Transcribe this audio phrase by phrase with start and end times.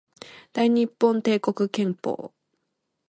[0.51, 2.31] 大日本帝国憲法